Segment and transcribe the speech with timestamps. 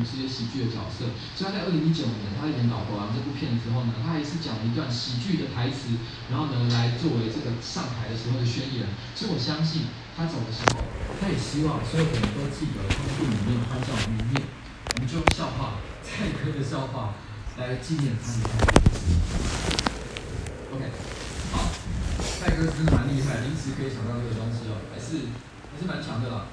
[0.00, 1.12] 于这些喜剧的角色。
[1.36, 5.92] 所以他在二零一九年他演《老婆王》这部片之后呢，他还是讲了一段喜剧的台词，
[6.32, 8.88] 然后呢来作为这个上台的时候的宣言。
[9.12, 10.80] 所以我相信他走的时候，
[11.20, 14.40] 他也希望所有人都记得他在电影里面欢笑的一面。
[14.96, 17.14] 我们就用笑话，蔡哥的笑话
[17.56, 18.48] 来纪念他的。
[20.72, 20.82] OK，
[21.52, 21.68] 好，
[22.18, 25.28] 蔡哥真的蛮厉害，临时可以想到这个东西哦，还是
[25.72, 26.46] 还是蛮强的啦。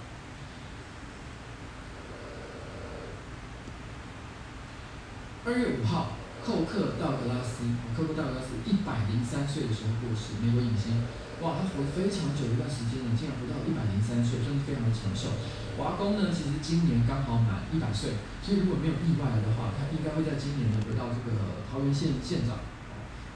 [5.47, 6.11] 二月五号，
[6.43, 7.63] 寇克道格拉斯，
[7.95, 10.99] 寇克道格拉斯一百零三岁的时候过世，美国影星。
[11.39, 15.31] 哇，他活了非常久一段时间呢，竟然活到一百零三岁，真的非常的长寿。
[15.79, 22.59] 华工呢，其实今年刚好满一百岁，所以如果没有意外的话，他应该会在今年呢得到这个桃园县县长，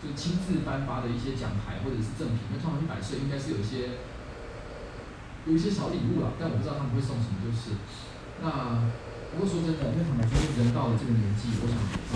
[0.03, 2.51] 就亲自颁发的一些奖牌或者是赠品。
[2.51, 4.03] 因为通常一百岁应该是有一些
[5.47, 7.79] 有一些小礼物了，但我不知道他们会送什么，就是。
[8.43, 8.91] 那
[9.31, 12.15] 不过说真的，因为坦白说，人到了这个年纪，我想呃，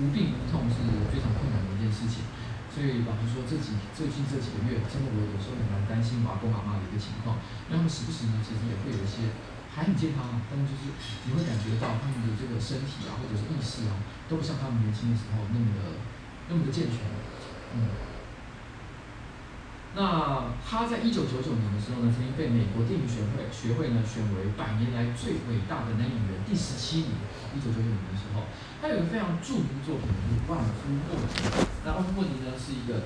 [0.00, 0.80] 无病无痛是
[1.12, 2.24] 非常困难的一件事情。
[2.72, 7.36] 所以老实说，这几最近这几个月，真的我有时候也蛮担心我阿公阿妈的一个情况。
[7.68, 9.28] 因为他们时不时呢，其实也会有一些
[9.76, 10.82] 还很健康啊，但是就是
[11.28, 16.00] 你会感觉到他们的这个身体啊，或者是意识啊，都不像他们年轻的时候那么的
[16.48, 16.96] 那么的健全。
[17.76, 18.13] 嗯。
[19.94, 27.18] 那他在一九九九年的时候呢，曾经被美国电影学会学会呢选为百年来最伟大的男演员第十七名。
[27.54, 28.46] 一九九九年的时候，
[28.82, 31.42] 他有一个非常著名的作品，就是《万夫莫敌》。
[31.86, 33.02] 那万夫莫敌呢是一个。